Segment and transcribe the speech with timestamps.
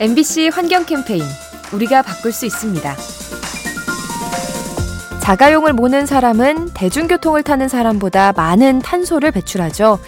[0.00, 1.22] MBC 환경 캠페인
[1.74, 2.96] 우리가 바꿀 수 있습니다.
[5.20, 9.98] 자가용을 모는 사람은 대중교통을 타는 사람보다 많은 탄소를 배출하죠.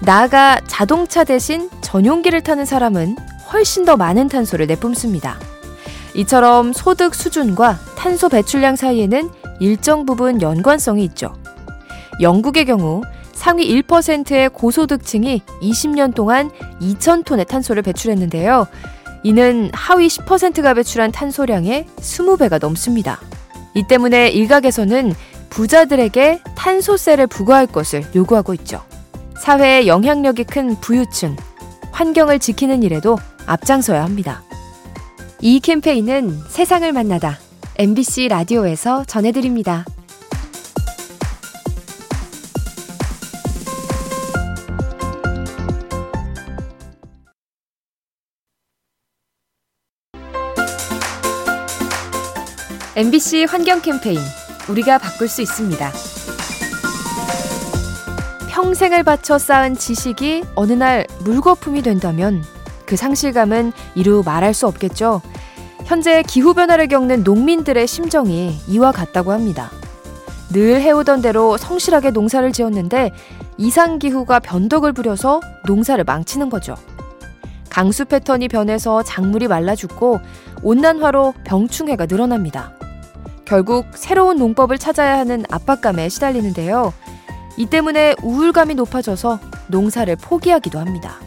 [0.00, 3.18] 나아가 자동차 대신 전용기를 타는 사람은
[3.52, 5.38] 훨씬 더 많은 탄소를 내뿜습니다.
[6.14, 9.28] 이처럼 소득 수준과 탄소 배출량 사이에는
[9.60, 11.34] 일정 부분 연관성이 있죠.
[12.22, 13.02] 영국의 경우
[13.34, 18.66] 상위 1%의 고소득층이 20년 동안 2,000톤의 탄소를 배출했는데요.
[19.24, 23.20] 이는 하위 10%가 배출한 탄소량의 20배가 넘습니다.
[23.74, 25.14] 이 때문에 일각에서는
[25.48, 28.82] 부자들에게 탄소세를 부과할 것을 요구하고 있죠.
[29.40, 31.36] 사회에 영향력이 큰 부유층,
[31.90, 34.42] 환경을 지키는 일에도 앞장서야 합니다.
[35.40, 37.38] 이 캠페인은 세상을 만나다
[37.76, 39.84] MBC 라디오에서 전해드립니다.
[52.96, 54.20] MBC 환경 캠페인
[54.68, 55.90] 우리가 바꿀 수 있습니다.
[58.50, 62.44] 평생을 바쳐 쌓은 지식이 어느 날 물거품이 된다면
[62.86, 65.22] 그 상실감은 이루 말할 수 없겠죠.
[65.84, 69.72] 현재 기후변화를 겪는 농민들의 심정이 이와 같다고 합니다.
[70.52, 73.10] 늘 해오던 대로 성실하게 농사를 지었는데
[73.56, 76.76] 이상기후가 변덕을 부려서 농사를 망치는 거죠.
[77.70, 80.20] 강수 패턴이 변해서 작물이 말라 죽고
[80.62, 82.72] 온난화로 병충해가 늘어납니다.
[83.44, 86.92] 결국 새로운 농법을 찾아야 하는 압박감에 시달리는데요.
[87.56, 91.20] 이 때문에 우울감이 높아져서 농사를 포기하기도 합니다.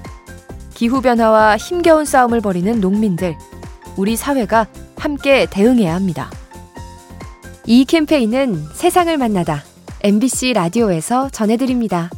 [0.73, 3.35] 기후변화와 힘겨운 싸움을 벌이는 농민들,
[3.95, 6.29] 우리 사회가 함께 대응해야 합니다.
[7.65, 9.63] 이 캠페인은 세상을 만나다
[10.01, 12.09] MBC 라디오에서 전해드립니다.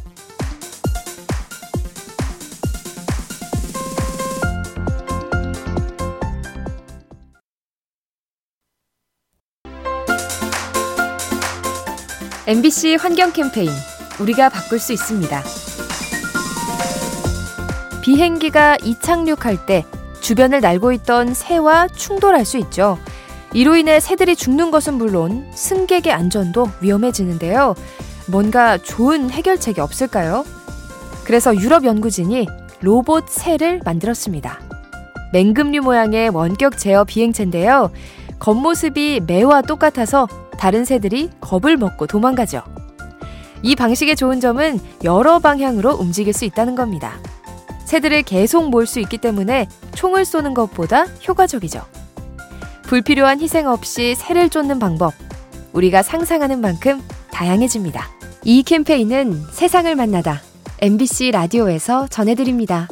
[12.46, 13.70] MBC 환경 캠페인
[14.18, 15.42] 우리가 바꿀 수 있습니다.
[18.02, 19.84] 비행기가 이착륙할 때
[20.20, 22.98] 주변을 날고 있던 새와 충돌할 수 있죠.
[23.52, 27.74] 이로 인해 새들이 죽는 것은 물론 승객의 안전도 위험해지는데요.
[28.26, 30.44] 뭔가 좋은 해결책이 없을까요?
[31.24, 32.46] 그래서 유럽 연구진이
[32.80, 34.60] 로봇 새를 만들었습니다.
[35.34, 37.90] 맹금류 모양의 원격 제어 비행체인데요.
[38.38, 40.26] 겉모습이 매와 똑같아서
[40.60, 42.62] 다른 새들이 겁을 먹고 도망가죠.
[43.62, 47.14] 이 방식의 좋은 점은 여러 방향으로 움직일 수 있다는 겁니다.
[47.86, 51.80] 새들을 계속 몰 수 있기 때문에 총을 쏘는 것보다 효과적이죠.
[52.82, 55.14] 불필요한 희생 없이 새를 쫓는 방법.
[55.72, 57.00] 우리가 상상하는 만큼
[57.30, 58.06] 다양해집니다.
[58.44, 60.42] 이 캠페인은 세상을 만나다
[60.82, 62.86] MBC 라디오에서 전해드립니다.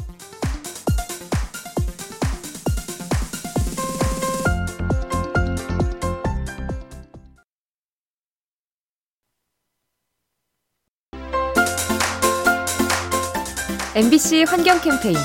[13.99, 15.17] MBC 환경 캠페인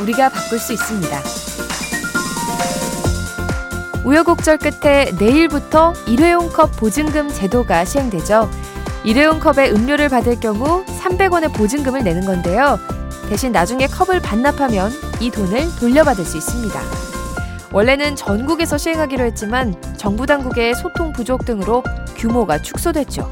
[0.00, 1.20] 우리가 바꿀 수 있습니다.
[4.04, 8.48] 우여곡절 끝에 내일부터 일회용 컵 보증금 제도가 시행되죠.
[9.02, 12.78] 일회용 컵에 음료를 받을 경우 300원의 보증금을 내는 건데요.
[13.28, 16.80] 대신 나중에 컵을 반납하면 이 돈을 돌려받을 수 있습니다.
[17.72, 21.82] 원래는 전국에서 시행하기로 했지만 정부 당국의 소통 부족 등으로
[22.14, 23.28] 규모가 축소됐죠.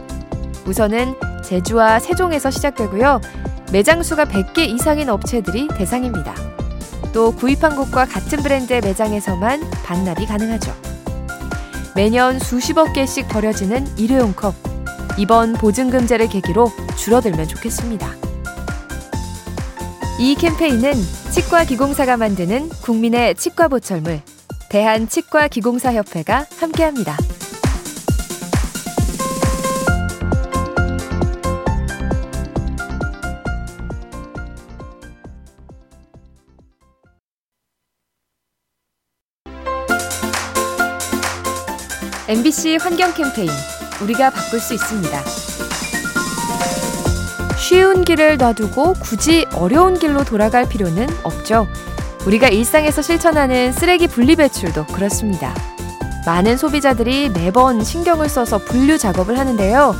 [0.66, 3.20] 우선은 제주와 세종에서 시작되고요.
[3.70, 6.34] 매장 수가 100개 이상인 업체들이 대상입니다.
[7.12, 10.74] 또 구입한 곳과 같은 브랜드의 매장에서만 반납이 가능하죠.
[11.94, 14.54] 매년 수십억 개씩 버려지는 일회용 컵.
[15.18, 18.08] 이번 보증금제를 계기로 줄어들면 좋겠습니다.
[20.20, 20.92] 이 캠페인은
[21.30, 24.22] 치과기공사가 만드는 국민의 치과보철물
[24.70, 27.16] 대한치과기공사협회가 함께합니다.
[42.28, 43.48] MBC 환경 캠페인
[44.02, 45.18] 우리가 바꿀 수 있습니다.
[47.56, 51.66] 쉬운 길을 놔두고 굳이 어려운 길로 돌아갈 필요는 없죠.
[52.26, 55.54] 우리가 일상에서 실천하는 쓰레기 분리 배출도 그렇습니다.
[56.26, 59.94] 많은 소비자들이 매번 신경을 써서 분류 작업을 하는데요.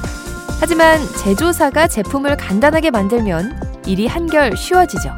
[0.60, 5.16] 하지만 제조사가 제품을 간단하게 만들면 일이 한결 쉬워지죠.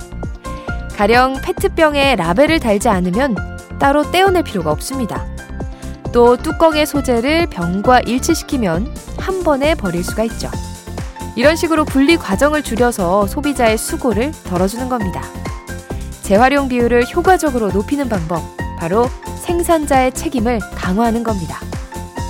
[0.97, 3.35] 가령 페트병에 라벨을 달지 않으면
[3.81, 5.27] 따로 떼어낼 필요가 없습니다.
[6.13, 10.51] 또 뚜껑의 소재를 병과 일치시키면 한 번에 버릴 수가 있죠.
[11.37, 15.23] 이런 식으로 분리 과정을 줄여서 소비자의 수고를 덜어주는 겁니다.
[16.23, 18.43] 재활용 비율을 효과적으로 높이는 방법
[18.79, 19.09] 바로
[19.43, 21.59] 생산자의 책임을 강화하는 겁니다.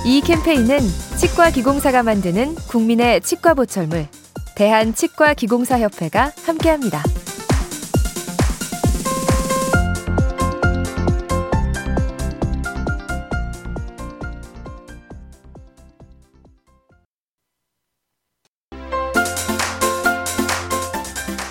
[0.05, 0.79] 이 캠페인은
[1.17, 4.07] 치과 기공사가 만드는 국민의 치과 보철물
[4.55, 7.03] 대한치과기공사협회가 함께합니다.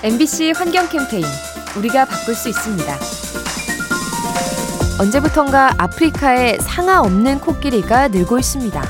[0.03, 1.25] MBC 환경 캠페인
[1.77, 2.97] 우리가 바꿀 수 있습니다.
[4.99, 8.83] 언제부턴가 아프리카에 상아 없는 코끼리가 늘고 있습니다.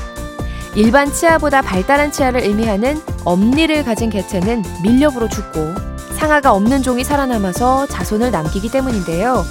[0.75, 5.73] 일반 치아보다 발달한 치아를 의미하는 엄니를 가진 개체는 밀렵으로 죽고
[6.17, 9.43] 상아가 없는 종이 살아남아서 자손을 남기기 때문인데요.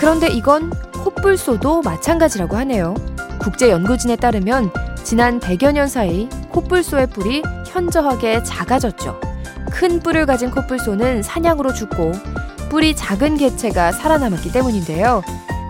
[0.00, 2.92] 그런데 이건 코뿔소도 마찬가지라고 하네요.
[3.38, 4.72] 국제연구진에 따르면
[5.04, 9.33] 지난 100여 년 사이 코뿔소의 뿔이 현저하게 작아졌죠.
[9.74, 12.12] 큰 뿔을 가진 코뿔소는 사냥으로 죽고
[12.70, 15.22] 뿔이 작은 개체가 살아남았기 때문인데요.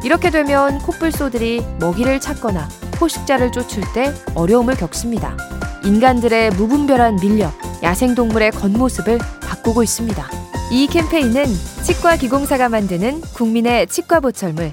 [0.05, 5.37] 이렇게 되면 코뿔소들이 먹이를 찾거나 포식자를 쫓을 때 어려움을 겪습니다.
[5.85, 7.53] 인간들의 무분별한 밀렵,
[7.83, 10.31] 야생동물의 겉모습을 바꾸고 있습니다.
[10.71, 11.45] 이 캠페인은
[11.83, 14.73] 치과기공사가 만드는 국민의 치과보철물,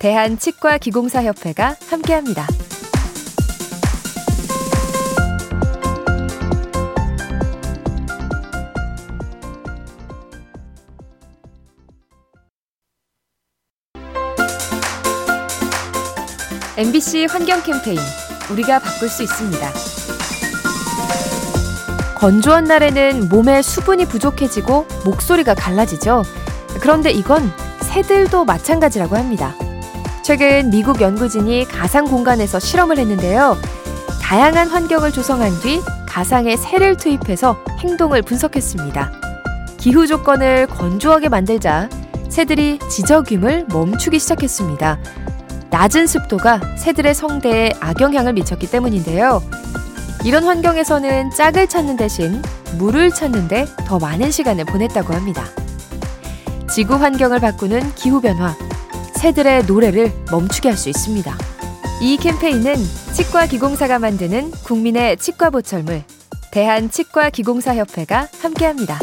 [0.00, 2.46] 대한치과기공사협회가 함께합니다.
[16.78, 17.98] MBC 환경 캠페인
[18.50, 19.72] 우리가 바꿀 수 있습니다.
[22.16, 26.22] 건조한 날에는 몸에 수분이 부족해지고 목소리가 갈라지죠.
[26.80, 29.54] 그런데 이건 새들도 마찬가지라고 합니다.
[30.24, 33.58] 최근 미국 연구진이 가상 공간에서 실험을 했는데요.
[34.22, 39.12] 다양한 환경을 조성한 뒤 가상의 새를 투입해서 행동을 분석했습니다.
[39.76, 41.90] 기후 조건을 건조하게 만들자
[42.30, 44.98] 새들이 지저귀을 멈추기 시작했습니다.
[45.72, 49.42] 낮은 습도가 새들의 성대에 악영향을 미쳤기 때문인데요.
[50.22, 52.42] 이런 환경에서는 짝을 찾는 대신
[52.78, 55.44] 물을 찾는데 더 많은 시간을 보냈다고 합니다.
[56.72, 58.54] 지구 환경을 바꾸는 기후변화,
[59.16, 61.34] 새들의 노래를 멈추게 할 수 있습니다.
[62.02, 62.74] 이 캠페인은
[63.14, 66.02] 치과기공사가 만드는 국민의 치과보철물,
[66.50, 68.98] 대한치과기공사협회가 함께합니다.